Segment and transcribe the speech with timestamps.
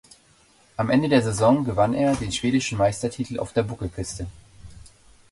[0.77, 4.25] Am Ende der Saison gewann er den schwedischen Meistertitel auf der Buckelpiste.